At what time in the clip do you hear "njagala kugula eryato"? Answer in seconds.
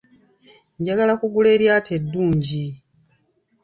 0.79-1.91